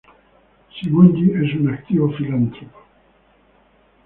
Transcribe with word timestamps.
Simonyi 0.75 1.29
es 1.45 1.53
un 1.53 1.69
activo 1.71 2.11
filántropo. 2.13 2.79